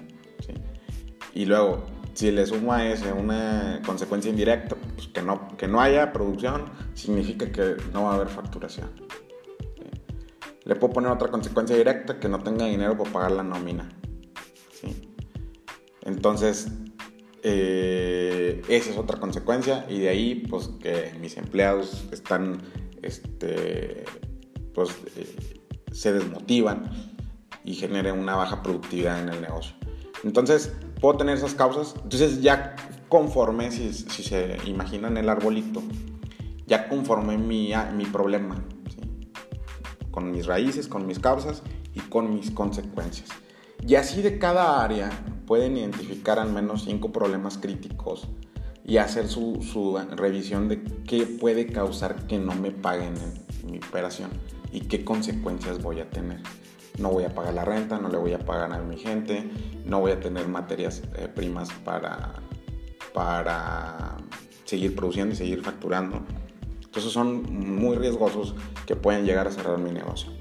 Y 1.35 1.45
luego, 1.45 1.85
si 2.15 2.31
le 2.31 2.47
sumo 2.47 2.73
a 2.73 2.81
una 3.15 3.81
consecuencia 3.85 4.31
indirecta, 4.31 4.75
pues 4.95 5.07
que 5.09 5.21
no, 5.21 5.55
que 5.55 5.67
no 5.67 5.81
haya 5.81 6.11
producción, 6.11 6.65
significa 6.95 7.51
que 7.51 7.75
no 7.93 8.05
va 8.05 8.13
a 8.13 8.15
haber 8.15 8.29
facturación. 8.29 8.89
Le 10.65 10.75
puedo 10.75 10.93
poner 10.93 11.11
otra 11.11 11.29
consecuencia 11.29 11.75
directa, 11.75 12.19
que 12.19 12.27
no 12.27 12.41
tenga 12.41 12.65
dinero 12.65 12.97
para 12.97 13.11
pagar 13.11 13.31
la 13.31 13.43
nómina. 13.43 13.89
Entonces, 16.01 16.67
eh, 17.43 18.61
esa 18.67 18.89
es 18.91 18.97
otra 18.97 19.19
consecuencia 19.19 19.85
y 19.89 19.99
de 19.99 20.09
ahí, 20.09 20.45
pues 20.49 20.69
que 20.81 21.13
mis 21.19 21.37
empleados 21.37 22.05
están, 22.11 22.61
este, 23.01 24.05
pues, 24.73 24.89
eh, 25.15 25.35
se 25.91 26.13
desmotivan 26.13 26.91
y 27.63 27.75
genere 27.75 28.11
una 28.11 28.35
baja 28.35 28.61
productividad 28.63 29.21
en 29.21 29.29
el 29.29 29.41
negocio. 29.41 29.75
Entonces, 30.23 30.73
puedo 30.99 31.17
tener 31.17 31.37
esas 31.37 31.53
causas. 31.53 31.95
Entonces, 32.03 32.41
ya 32.41 32.75
conforme, 33.09 33.71
si, 33.71 33.93
se 33.93 34.57
imaginan 34.65 35.17
el 35.17 35.29
arbolito, 35.29 35.83
ya 36.67 36.87
conforme 36.87 37.37
mi, 37.37 37.73
mi 37.95 38.05
problema, 38.05 38.63
con 40.15 40.31
mis 40.31 40.47
raíces, 40.47 40.87
con 40.87 41.05
mis 41.05 41.19
causas 41.19 41.61
y 41.93 41.99
con 41.99 42.33
mis 42.33 42.49
consecuencias. 42.49 43.29
Y 43.85 43.95
así 43.95 44.21
de 44.21 44.39
cada 44.39 44.81
área 44.81 45.11
pueden 45.45 45.75
identificar 45.75 46.39
al 46.39 46.51
menos 46.51 46.85
cinco 46.85 47.11
problemas 47.11 47.57
críticos 47.57 48.27
y 48.85 48.97
hacer 48.97 49.27
su, 49.27 49.61
su 49.61 49.99
revisión 50.15 50.69
de 50.69 50.81
qué 51.05 51.25
puede 51.25 51.67
causar 51.67 52.27
que 52.27 52.39
no 52.39 52.55
me 52.55 52.71
paguen 52.71 53.13
en 53.17 53.71
mi 53.71 53.77
operación 53.77 54.31
y 54.71 54.81
qué 54.81 55.03
consecuencias 55.03 55.83
voy 55.83 55.99
a 55.99 56.09
tener. 56.09 56.39
No 56.97 57.09
voy 57.09 57.25
a 57.25 57.35
pagar 57.35 57.53
la 57.53 57.65
renta, 57.65 57.99
no 57.99 58.07
le 58.07 58.17
voy 58.17 58.31
a 58.31 58.39
pagar 58.39 58.71
a 58.71 58.79
mi 58.79 58.95
gente, 58.95 59.49
no 59.85 59.99
voy 59.99 60.13
a 60.13 60.19
tener 60.21 60.47
materias 60.47 61.03
eh, 61.17 61.27
primas 61.27 61.69
para, 61.83 62.35
para 63.13 64.15
seguir 64.63 64.95
produciendo 64.95 65.33
y 65.33 65.37
seguir 65.37 65.61
facturando. 65.61 66.23
Entonces 66.95 67.11
son 67.11 67.43
muy 67.51 67.97
riesgosos 67.97 68.55
que 68.85 68.95
pueden 68.95 69.25
llegar 69.25 69.47
a 69.47 69.51
cerrar 69.51 69.77
mi 69.79 69.91
negocio. 69.91 70.31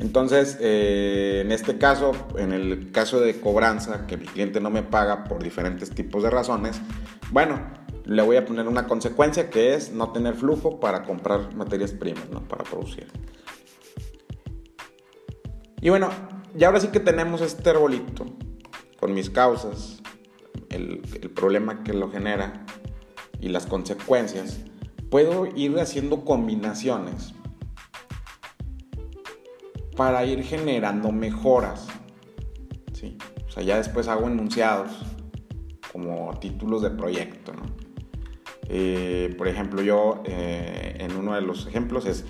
Entonces, 0.00 0.58
eh, 0.60 1.42
en 1.44 1.52
este 1.52 1.78
caso, 1.78 2.10
en 2.36 2.52
el 2.52 2.90
caso 2.90 3.20
de 3.20 3.40
cobranza, 3.40 4.08
que 4.08 4.16
mi 4.16 4.26
cliente 4.26 4.60
no 4.60 4.68
me 4.68 4.82
paga 4.82 5.22
por 5.22 5.44
diferentes 5.44 5.90
tipos 5.90 6.24
de 6.24 6.30
razones, 6.30 6.80
bueno, 7.30 7.60
le 8.04 8.20
voy 8.22 8.34
a 8.34 8.44
poner 8.44 8.66
una 8.66 8.88
consecuencia 8.88 9.48
que 9.48 9.74
es 9.74 9.92
no 9.92 10.10
tener 10.10 10.34
flujo 10.34 10.80
para 10.80 11.04
comprar 11.04 11.54
materias 11.54 11.92
primas, 11.92 12.28
¿no? 12.28 12.42
Para 12.42 12.64
producir. 12.64 13.06
Y 15.80 15.88
bueno, 15.88 16.10
ya 16.56 16.66
ahora 16.66 16.80
sí 16.80 16.88
que 16.88 16.98
tenemos 16.98 17.42
este 17.42 17.70
arbolito 17.70 18.26
con 18.98 19.14
mis 19.14 19.30
causas, 19.30 20.02
el, 20.70 21.00
el 21.22 21.30
problema 21.30 21.84
que 21.84 21.92
lo 21.92 22.10
genera 22.10 22.66
y 23.40 23.50
las 23.50 23.66
consecuencias, 23.66 24.58
puedo 25.10 25.46
ir 25.46 25.78
haciendo 25.78 26.24
combinaciones 26.24 27.34
para 29.96 30.24
ir 30.24 30.42
generando 30.42 31.10
mejoras. 31.12 31.86
¿sí? 32.92 33.16
O 33.48 33.50
sea, 33.50 33.62
ya 33.62 33.76
después 33.76 34.08
hago 34.08 34.26
enunciados 34.26 34.90
como 35.92 36.38
títulos 36.38 36.82
de 36.82 36.90
proyecto. 36.90 37.52
¿no? 37.52 37.62
Eh, 38.68 39.34
por 39.38 39.48
ejemplo, 39.48 39.82
yo 39.82 40.22
eh, 40.24 40.96
en 41.00 41.16
uno 41.16 41.34
de 41.34 41.40
los 41.40 41.66
ejemplos 41.66 42.06
es 42.06 42.24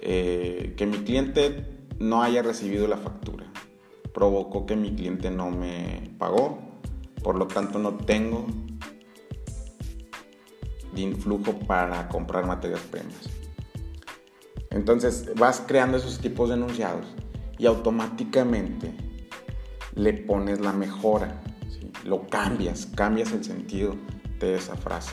eh, 0.00 0.74
que 0.76 0.86
mi 0.86 0.98
cliente 0.98 1.64
no 1.98 2.22
haya 2.22 2.42
recibido 2.42 2.86
la 2.86 2.98
factura. 2.98 3.46
Provocó 4.12 4.66
que 4.66 4.76
mi 4.76 4.94
cliente 4.94 5.30
no 5.30 5.50
me 5.50 6.10
pagó, 6.18 6.58
por 7.22 7.38
lo 7.38 7.46
tanto 7.46 7.78
no 7.78 7.94
tengo 7.94 8.46
de 10.96 11.02
influjo 11.02 11.52
para 11.60 12.08
comprar 12.08 12.46
materias 12.46 12.80
primas. 12.90 13.28
Entonces 14.70 15.30
vas 15.36 15.62
creando 15.66 15.98
esos 15.98 16.18
tipos 16.18 16.48
de 16.48 16.56
enunciados 16.56 17.06
y 17.58 17.66
automáticamente 17.66 18.92
le 19.94 20.12
pones 20.14 20.60
la 20.60 20.72
mejora, 20.72 21.40
lo 22.04 22.26
cambias, 22.26 22.86
cambias 22.86 23.32
el 23.32 23.44
sentido 23.44 23.94
de 24.40 24.56
esa 24.56 24.76
frase. 24.76 25.12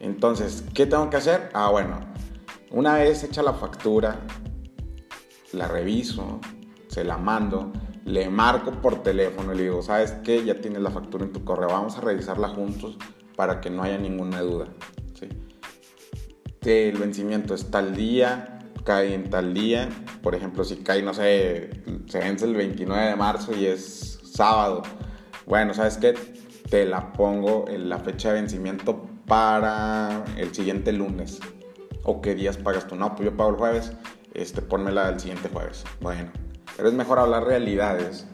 Entonces, 0.00 0.64
¿qué 0.74 0.86
tengo 0.86 1.10
que 1.10 1.16
hacer? 1.16 1.50
Ah, 1.52 1.70
bueno, 1.70 2.00
una 2.70 2.94
vez 2.94 3.22
hecha 3.24 3.42
la 3.42 3.52
factura, 3.52 4.20
la 5.52 5.68
reviso, 5.68 6.40
se 6.88 7.04
la 7.04 7.18
mando, 7.18 7.72
le 8.04 8.28
marco 8.30 8.72
por 8.72 9.02
teléfono 9.02 9.52
y 9.52 9.56
le 9.56 9.62
digo, 9.64 9.82
¿sabes 9.82 10.12
qué? 10.24 10.44
Ya 10.44 10.60
tienes 10.60 10.82
la 10.82 10.90
factura 10.90 11.24
en 11.24 11.32
tu 11.32 11.44
correo, 11.44 11.68
vamos 11.68 11.96
a 11.98 12.00
revisarla 12.00 12.48
juntos 12.48 12.98
para 13.36 13.60
que 13.60 13.70
no 13.70 13.82
haya 13.82 13.98
ninguna 13.98 14.40
duda. 14.40 14.66
¿sí? 15.18 15.28
El 16.62 16.98
vencimiento 16.98 17.54
es 17.54 17.70
tal 17.70 17.94
día, 17.94 18.58
cae 18.84 19.14
en 19.14 19.30
tal 19.30 19.54
día, 19.54 19.88
por 20.22 20.34
ejemplo, 20.34 20.64
si 20.64 20.76
cae, 20.76 21.02
no 21.02 21.14
sé, 21.14 21.70
se 22.06 22.18
vence 22.18 22.44
el 22.44 22.54
29 22.54 23.06
de 23.08 23.16
marzo 23.16 23.56
y 23.56 23.66
es 23.66 24.20
sábado, 24.24 24.82
bueno, 25.46 25.74
¿sabes 25.74 25.98
qué? 25.98 26.14
Te 26.70 26.86
la 26.86 27.12
pongo 27.12 27.66
en 27.68 27.88
la 27.88 27.98
fecha 27.98 28.28
de 28.32 28.40
vencimiento 28.40 29.06
para 29.26 30.24
el 30.36 30.54
siguiente 30.54 30.92
lunes. 30.92 31.40
¿O 32.04 32.20
qué 32.20 32.34
días 32.34 32.56
pagas 32.56 32.86
tú? 32.86 32.96
No, 32.96 33.14
pues 33.14 33.30
yo 33.30 33.36
pago 33.36 33.50
el 33.50 33.56
jueves, 33.56 33.92
este, 34.34 34.62
pónmela 34.62 35.08
el 35.08 35.20
siguiente 35.20 35.48
jueves. 35.52 35.84
Bueno, 36.00 36.30
pero 36.76 36.88
es 36.88 36.94
mejor 36.94 37.18
hablar 37.18 37.44
realidades 37.44 38.26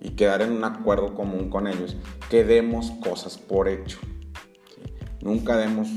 y 0.00 0.10
quedar 0.10 0.42
en 0.42 0.52
un 0.52 0.64
acuerdo 0.64 1.14
común 1.14 1.50
con 1.50 1.66
ellos 1.66 1.96
que 2.30 2.44
demos 2.44 2.90
cosas 3.02 3.38
por 3.38 3.68
hecho. 3.68 3.98
Nunca 5.22 5.56
demos 5.56 5.88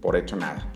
por 0.00 0.16
hecho 0.16 0.36
nada. 0.36 0.72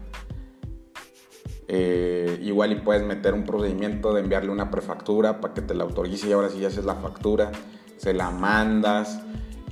Eh, 1.66 2.38
igual 2.42 2.72
y 2.72 2.76
puedes 2.76 3.02
meter 3.02 3.34
un 3.34 3.44
procedimiento 3.44 4.14
de 4.14 4.20
enviarle 4.22 4.50
una 4.50 4.70
prefactura 4.70 5.40
para 5.40 5.52
que 5.52 5.60
te 5.60 5.74
la 5.74 5.84
autorice 5.84 6.28
y 6.28 6.32
ahora 6.32 6.48
sí 6.48 6.64
haces 6.64 6.84
la 6.84 6.94
factura, 6.94 7.52
se 7.96 8.14
la 8.14 8.30
mandas. 8.30 9.20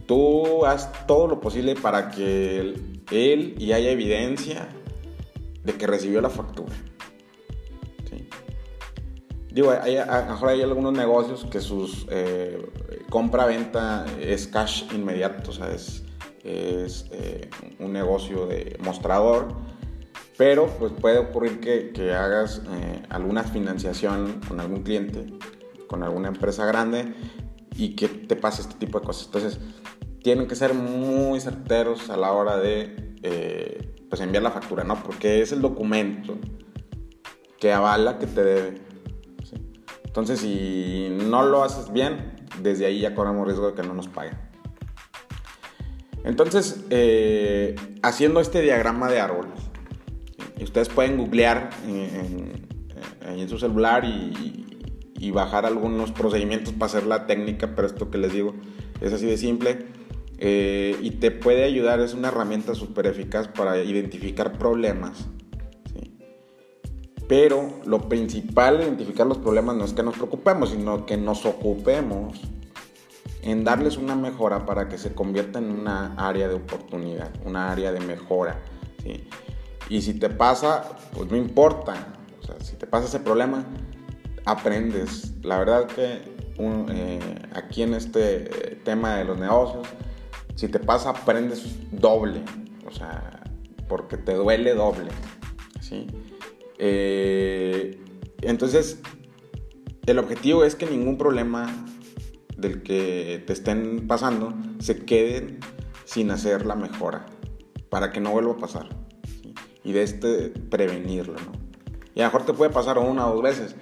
Tú 0.06 0.66
haz 0.66 1.06
todo 1.06 1.26
lo 1.26 1.40
posible 1.40 1.74
para 1.74 2.10
que 2.10 2.60
él 3.10 3.54
y 3.58 3.72
haya 3.72 3.90
evidencia 3.90 4.68
de 5.64 5.74
que 5.74 5.86
recibió 5.86 6.20
la 6.20 6.30
factura. 6.30 6.74
Digo, 9.50 9.70
hay, 9.70 9.96
mejor 10.28 10.50
hay 10.50 10.60
algunos 10.60 10.92
negocios 10.92 11.46
que 11.50 11.62
sus 11.62 12.06
eh, 12.10 12.60
compra-venta 13.08 14.04
es 14.20 14.46
cash 14.46 14.84
inmediato, 14.94 15.50
o 15.50 15.54
sea, 15.54 15.70
es, 15.70 16.02
eh, 16.48 17.50
un 17.80 17.92
negocio 17.92 18.46
de 18.46 18.78
mostrador, 18.80 19.48
pero 20.36 20.66
pues 20.78 20.92
puede 20.92 21.18
ocurrir 21.18 21.60
que, 21.60 22.12
hagas 22.12 22.62
eh, 22.70 23.02
alguna 23.08 23.42
financiación 23.42 24.40
con 24.46 24.60
algún 24.60 24.82
cliente, 24.82 25.26
con 25.88 26.02
alguna 26.02 26.28
empresa 26.28 26.64
grande 26.66 27.14
y 27.74 27.96
que 27.96 28.08
te 28.08 28.36
pase 28.36 28.62
este 28.62 28.74
tipo 28.74 29.00
de 29.00 29.06
cosas. 29.06 29.26
Entonces, 29.26 29.58
tienen 30.22 30.46
que 30.46 30.54
ser 30.54 30.74
muy 30.74 31.40
certeros 31.40 32.10
a 32.10 32.16
la 32.16 32.32
hora 32.32 32.58
de 32.58 33.16
eh, 33.22 33.94
pues 34.08 34.20
enviar 34.20 34.42
la 34.42 34.50
factura, 34.50 34.84
¿no? 34.84 35.02
Porque 35.02 35.40
es 35.40 35.52
el 35.52 35.60
documento 35.60 36.38
que 37.58 37.72
avala 37.72 38.18
que 38.18 38.26
te 38.26 38.44
debe. 38.44 38.82
Entonces, 40.04 40.40
si 40.40 41.08
no 41.10 41.42
lo 41.42 41.62
haces 41.62 41.92
bien, 41.92 42.36
desde 42.62 42.86
ahí 42.86 43.00
ya 43.00 43.14
corremos 43.14 43.46
riesgo 43.46 43.68
de 43.68 43.74
que 43.74 43.86
no 43.86 43.94
nos 43.94 44.08
paguen. 44.08 44.45
Entonces, 46.26 46.84
eh, 46.90 47.74
haciendo 48.02 48.40
este 48.40 48.60
diagrama 48.60 49.10
de 49.10 49.20
árboles, 49.20 49.58
ustedes 50.60 50.88
pueden 50.88 51.16
googlear 51.16 51.70
en, 51.86 52.66
su 53.48 53.58
celular 53.58 54.04
y, 54.04 54.66
y 55.18 55.30
bajar 55.30 55.66
algunos 55.66 56.10
procedimientos 56.10 56.72
para 56.72 56.86
hacer 56.86 57.06
la 57.06 57.26
técnica, 57.26 57.74
pero 57.74 57.86
esto 57.86 58.10
que 58.10 58.18
les 58.18 58.32
digo 58.32 58.54
es 59.00 59.12
así 59.12 59.26
de 59.26 59.38
simple. 59.38 59.86
Eh, 60.38 60.96
y 61.00 61.12
te 61.12 61.30
puede 61.30 61.64
ayudar, 61.64 62.00
es 62.00 62.12
una 62.12 62.28
herramienta 62.28 62.74
súper 62.74 63.06
eficaz 63.06 63.48
para 63.48 63.82
identificar 63.82 64.58
problemas. 64.58 65.28
Pero 67.28 67.80
lo 67.84 68.08
principal 68.08 68.78
de 68.78 68.84
identificar 68.84 69.26
los 69.26 69.38
problemas 69.38 69.76
no 69.76 69.84
es 69.84 69.92
que 69.92 70.02
nos 70.02 70.14
preocupemos, 70.14 70.70
sino 70.70 71.06
que 71.06 71.16
nos 71.16 71.44
ocupemos 71.44 72.40
en 73.46 73.62
darles 73.62 73.96
una 73.96 74.16
mejora 74.16 74.66
para 74.66 74.88
que 74.88 74.98
se 74.98 75.14
convierta 75.14 75.60
en 75.60 75.70
una 75.70 76.14
área 76.16 76.48
de 76.48 76.54
oportunidad, 76.54 77.30
una 77.44 77.70
área 77.70 77.92
de 77.92 78.00
mejora. 78.00 78.60
Y 79.88 80.02
si 80.02 80.14
te 80.14 80.28
pasa, 80.28 80.96
pues 81.14 81.30
no 81.30 81.36
importa. 81.36 81.94
O 82.42 82.44
sea, 82.44 82.58
si 82.60 82.74
te 82.74 82.88
pasa 82.88 83.06
ese 83.06 83.20
problema, 83.20 83.64
aprendes. 84.44 85.32
La 85.44 85.58
verdad 85.58 85.86
que 85.86 86.22
eh, 86.58 87.20
aquí 87.54 87.82
en 87.82 87.94
este 87.94 88.80
tema 88.84 89.14
de 89.14 89.24
los 89.24 89.38
negocios, 89.38 89.86
si 90.56 90.66
te 90.66 90.80
pasa, 90.80 91.10
aprendes 91.10 91.76
doble. 91.92 92.42
O 92.84 92.90
sea, 92.90 93.44
porque 93.88 94.16
te 94.16 94.34
duele 94.34 94.74
doble. 94.74 95.12
¿sí? 95.80 96.08
Eh, 96.78 97.96
entonces, 98.42 98.98
el 100.06 100.18
objetivo 100.18 100.64
es 100.64 100.74
que 100.74 100.86
ningún 100.86 101.16
problema 101.16 101.68
del 102.56 102.82
que 102.82 103.42
te 103.46 103.52
estén 103.52 104.06
pasando 104.06 104.54
se 104.78 105.04
quede 105.04 105.58
sin 106.04 106.30
hacer 106.30 106.66
la 106.66 106.74
mejora 106.74 107.26
para 107.90 108.12
que 108.12 108.20
no 108.20 108.30
vuelva 108.30 108.52
a 108.52 108.58
pasar. 108.58 108.88
Y 109.84 109.92
de 109.92 110.02
este 110.02 110.48
prevenirlo. 110.48 111.34
¿no? 111.34 111.52
Y 112.14 112.20
a 112.20 112.24
lo 112.24 112.32
mejor 112.32 112.46
te 112.46 112.52
puede 112.52 112.70
pasar 112.72 112.98
una 112.98 113.28
o 113.28 113.34
dos 113.34 113.42
veces, 113.42 113.76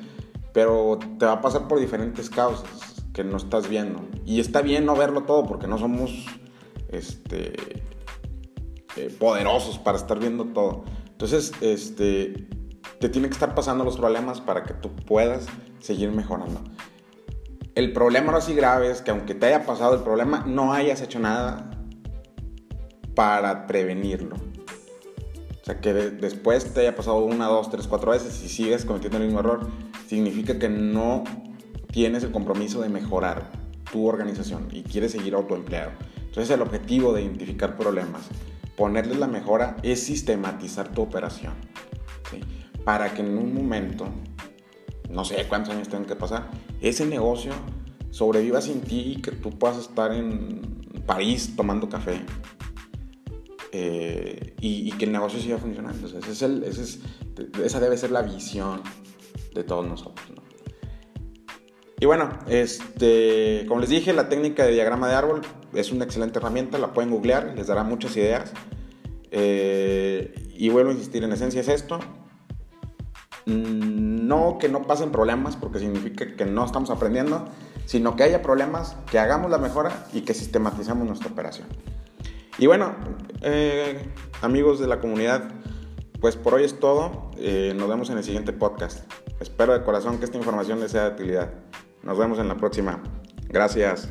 pero 0.53 0.99
te 1.19 1.27
va 1.27 1.33
a 1.33 1.41
pasar 1.41 1.69
por 1.69 1.81
diferentes 1.81 2.29
causas 2.29 3.03
que 3.13 3.25
no 3.25 3.37
estás 3.37 3.69
viendo. 3.69 4.01
Y 4.27 4.41
está 4.41 4.61
bien 4.61 4.85
no 4.85 4.97
verlo 4.97 5.23
todo 5.23 5.47
porque 5.47 5.67
no 5.67 5.79
somos 5.79 6.27
este, 6.89 7.83
eh, 8.97 9.17
poderosos 9.19 9.79
para 9.79 9.97
estar 9.97 10.19
viendo 10.19 10.47
todo. 10.47 10.85
Entonces, 11.11 11.53
este, 11.61 12.49
te 13.01 13.09
tiene 13.09 13.29
que 13.29 13.35
estar 13.35 13.55
pasando 13.55 13.85
los 13.85 13.97
problemas 13.97 14.41
para 14.41 14.65
que 14.65 14.75
tú 14.75 14.91
puedas 14.95 15.47
seguir 15.79 16.11
mejorando. 16.11 16.61
El 17.75 17.93
problema 17.93 18.31
no 18.31 18.39
así 18.39 18.55
grave 18.55 18.91
es 18.91 19.03
que 19.03 19.11
aunque 19.11 19.35
te 19.35 19.47
haya 19.47 19.67
pasado 19.67 19.97
el 19.97 20.03
problema, 20.03 20.45
no 20.47 20.73
hayas 20.73 21.03
hecho 21.03 21.19
nada 21.19 21.71
para 23.17 23.67
prevenirlo. 23.67 24.37
O 24.37 25.65
sea, 25.65 25.81
que 25.81 25.93
después 25.93 26.73
te 26.73 26.81
haya 26.81 26.95
pasado 26.95 27.25
una, 27.25 27.47
dos, 27.47 27.71
tres, 27.71 27.89
cuatro 27.89 28.13
veces 28.13 28.41
y 28.45 28.49
sigues 28.49 28.85
cometiendo 28.85 29.19
el 29.19 29.25
mismo 29.25 29.41
error, 29.41 29.67
significa 30.07 30.59
que 30.59 30.69
no 30.69 31.25
tienes 31.91 32.23
el 32.23 32.31
compromiso 32.31 32.81
de 32.81 32.91
mejorar 32.91 33.51
tu 33.91 34.07
organización 34.07 34.69
y 34.71 34.83
quieres 34.83 35.13
seguir 35.13 35.35
autoempleado. 35.35 35.93
Entonces 36.17 36.51
el 36.51 36.63
objetivo 36.63 37.13
de 37.13 37.23
identificar 37.23 37.77
problemas, 37.77 38.23
ponerles 38.77 39.19
la 39.19 39.27
mejora, 39.27 39.77
es 39.83 40.01
sistematizar 40.05 40.93
tu 40.93 41.03
operación. 41.03 41.55
Para 42.85 43.15
que 43.15 43.23
en 43.23 43.39
un 43.39 43.55
momento, 43.55 44.07
no 45.15 45.25
sé 45.25 45.47
cuántos 45.49 45.73
años 45.73 45.89
tengan 45.89 46.07
que 46.07 46.17
pasar, 46.17 46.51
ese 46.81 47.07
negocio 47.07 47.53
sobreviva 48.11 48.61
sin 48.61 48.81
ti 48.81 49.15
y 49.17 49.23
que 49.23 49.31
tú 49.31 49.51
puedas 49.51 49.79
estar 49.79 50.13
en 50.13 50.61
París 51.07 51.55
tomando 51.57 51.89
café. 51.89 52.21
Eh, 53.77 54.55
y, 54.61 54.93
que 54.93 55.05
el 55.05 55.13
negocio 55.13 55.41
siga 55.41 55.59
funcionando. 55.59 56.07
esa 56.07 57.81
debe 57.81 57.97
ser 57.97 58.13
la 58.13 58.23
visión 58.23 58.83
de 59.53 59.65
todos 59.65 59.87
nosotros. 59.87 60.25
Y 61.99 62.07
bueno, 62.07 62.29
este, 62.49 63.65
como 63.67 63.81
les 63.81 63.91
dije, 63.91 64.13
la 64.13 64.29
técnica 64.29 64.65
de 64.65 64.73
diagrama 64.73 65.09
de 65.09 65.15
árbol 65.15 65.43
es 65.73 65.91
una 65.91 66.05
excelente 66.05 66.39
herramienta, 66.39 66.79
la 66.79 66.93
pueden 66.93 67.11
googlear, 67.11 67.55
les 67.57 67.67
dará 67.67 67.83
muchas 67.83 68.17
ideas. 68.17 68.53
Eh, 69.31 70.35
y 70.57 70.69
vuelvo 70.69 70.91
a 70.91 70.93
insistir, 70.93 71.25
en 71.25 71.33
esencia 71.33 71.61
es 71.61 71.69
esto. 71.69 71.99
Mm, 73.47 74.27
no 74.27 74.59
que 74.59 74.69
no 74.69 74.83
pasen 74.83 75.11
problemas, 75.11 75.57
porque 75.57 75.79
significa 75.79 76.35
que 76.37 76.47
no 76.47 76.65
estamos 76.65 76.91
aprendiendo, 76.91 77.47
sino 77.87 78.17
que 78.17 78.23
haya 78.23 78.43
problemas, 78.43 78.97
que 79.11 79.19
hagamos 79.19 79.51
la 79.51 79.59
mejora 79.59 80.07
y 80.13 80.23
que 80.23 80.35
sistematicemos 80.35 81.07
nuestra 81.07 81.31
operación. 81.31 81.69
Y 82.59 82.67
bueno, 82.67 82.95
eh, 83.43 84.09
amigos 84.41 84.79
de 84.79 84.87
la 84.87 85.01
comunidad, 85.01 85.51
pues 86.21 86.37
por 86.37 86.55
hoy 86.55 86.65
es 86.65 86.79
todo. 86.79 87.31
Eh, 87.37 87.75
nos 87.77 87.89
vemos 87.89 88.11
en 88.11 88.19
el 88.19 88.25
siguiente 88.25 88.53
podcast. 88.53 89.05
Espero 89.41 89.73
de 89.73 89.85
corazón 89.85 90.19
que 90.19 90.25
esta 90.25 90.39
información 90.39 90.81
les 90.81 90.93
sea 90.93 91.11
de 91.11 91.15
utilidad. 91.15 91.51
Nos 92.03 92.17
vemos 92.17 92.39
en 92.39 92.49
la 92.49 92.57
próxima. 92.57 93.03
Gracias. 93.49 94.09